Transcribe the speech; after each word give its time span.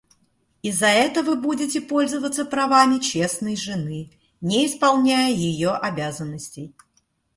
И 0.63 0.71
за 0.71 0.87
это 0.87 1.21
вы 1.21 1.35
будете 1.35 1.79
пользоваться 1.79 2.43
правами 2.43 2.97
честной 2.97 3.55
жены, 3.55 4.09
не 4.41 4.65
исполняя 4.65 5.29
ее 5.31 5.69
обязанностей. 5.73 6.73